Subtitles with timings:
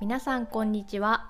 [0.00, 1.28] 皆さんこんにちは。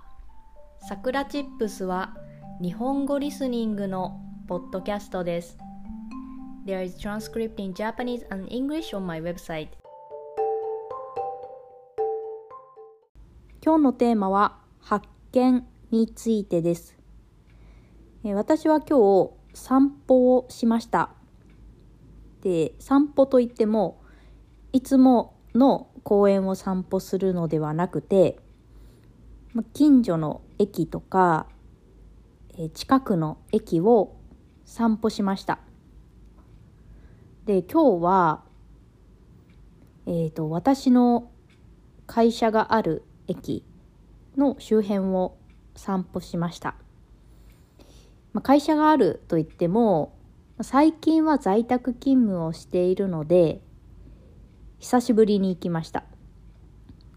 [0.87, 2.14] さくらチップスは
[2.61, 5.56] 日本語リスニングのポッドキャストです。
[6.66, 9.68] There is transcript in Japanese and English on my website.
[13.64, 16.95] 今日のテーマは発見についてです。
[18.23, 21.14] 私は今日散歩をしました。
[22.43, 24.03] で、散歩といっても
[24.75, 28.38] いつもの公園を散歩するのではなくて
[29.73, 31.47] 近所の駅とか
[32.75, 34.16] 近くの駅を
[34.65, 35.61] 散歩しました。
[37.47, 38.45] で今日は、
[40.06, 41.30] えーと、私の
[42.06, 43.65] 会社がある駅
[44.37, 45.39] の周辺を
[45.75, 46.75] 散歩しました、
[48.33, 50.15] まあ、会社があるといっても
[50.61, 53.62] 最近は在宅勤務をしているので
[54.78, 56.05] 久しぶりに行きました。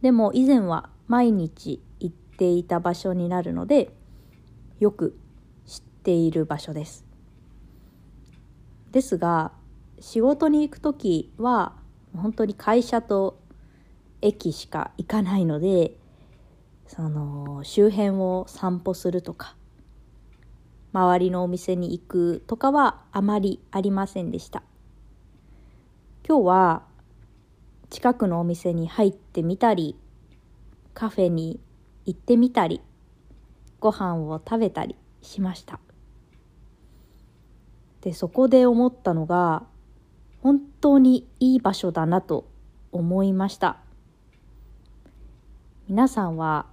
[0.01, 1.81] でも以前は毎日
[2.41, 3.93] ていた場所になるので
[4.79, 5.15] よく
[5.67, 7.05] 知っている場所です。
[8.89, 9.51] ですが
[9.99, 11.73] 仕事に行く時は
[12.17, 13.39] 本当に会社と
[14.23, 15.93] 駅しか行かないので
[16.87, 19.55] その周辺を散歩するとか
[20.93, 24.63] 周りのお店に行くとかはあまりありませんでした。
[26.27, 26.83] 今日は
[27.91, 29.95] 近くのお店に入ってみたり
[30.95, 31.59] カフェに
[32.05, 32.81] 行ってみたり
[33.79, 35.79] ご飯を食べたりしました。
[38.01, 39.63] でそこで思ったのが
[40.41, 42.47] 本当にいい場所だなと
[42.91, 43.77] 思いました。
[45.87, 46.65] 皆さんは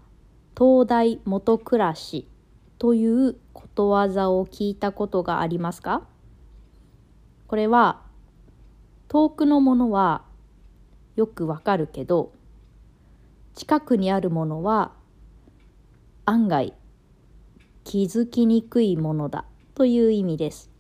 [0.57, 2.27] 東大元暮らし
[2.79, 6.07] ということわざを聞いたことがありますか？
[7.47, 8.03] これは
[9.09, 10.23] 遠くのものは
[11.17, 12.33] よくわかるけど
[13.55, 14.93] 近くにあるものは
[16.29, 16.75] 案外
[17.85, 20.71] 気づきにくいものだという意味です。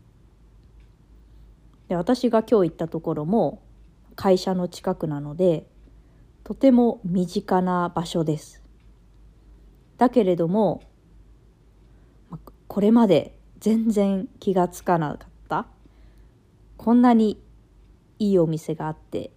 [1.88, 3.62] で私が今日行ったところも
[4.14, 5.66] 会社の近くなので
[6.44, 8.62] とても身近な場所です。
[9.96, 10.82] だけれども
[12.66, 15.66] これまで全然気がつかなかった
[16.76, 17.42] こんなに
[18.18, 19.30] いいお店があって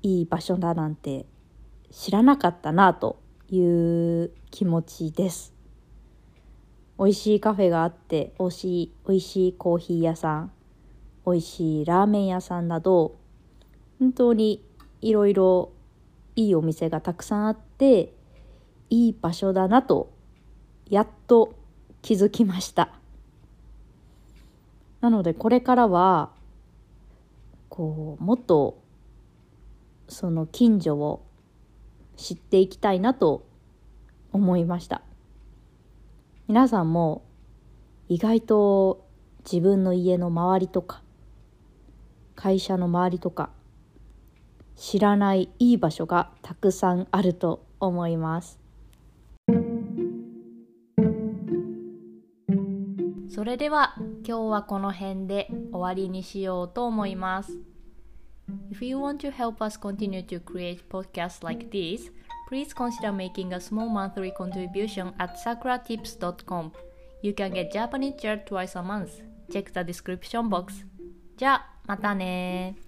[0.00, 1.26] いい場所だなんて
[1.90, 5.54] 知らなかったなという気持ちです。
[6.98, 10.52] 美味しいカフェがあって美味しい美味しいコーヒー屋さん
[11.26, 13.16] 美味しいラーメン屋さんなど
[13.98, 14.64] 本当に
[15.00, 15.72] いろいろ
[16.36, 18.12] いいお店がたくさんあって
[18.90, 20.12] いい場所だなと
[20.88, 21.54] やっと
[22.02, 22.90] 気づきました
[25.00, 26.30] なのでこれからは
[27.68, 28.78] こうもっと
[30.08, 31.23] その近所を
[32.16, 33.46] 知っていきたいなと
[34.32, 35.02] 思いました
[36.48, 37.22] 皆さんも
[38.08, 39.06] 意外と
[39.50, 41.02] 自分の家の周りとか
[42.34, 43.50] 会社の周りとか
[44.76, 48.58] 知らないいい場所がたくさんあると思います
[53.34, 57.73] それでは今日はこの辺で終わりにしようと思います。
[58.71, 62.09] If you want to help us continue to create podcasts like this,
[62.47, 66.71] please consider making a small monthly contribution at sakuratips.com.
[67.21, 69.21] You can get Japanese chair twice a month.
[69.51, 70.85] Check the description box.
[71.37, 72.82] じゃあ、またね